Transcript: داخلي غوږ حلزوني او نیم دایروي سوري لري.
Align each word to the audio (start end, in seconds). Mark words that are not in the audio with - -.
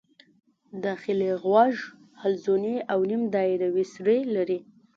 داخلي 0.85 1.31
غوږ 1.43 1.75
حلزوني 2.21 2.75
او 2.91 2.99
نیم 3.09 3.23
دایروي 3.35 3.85
سوري 3.93 4.19
لري. 4.35 4.59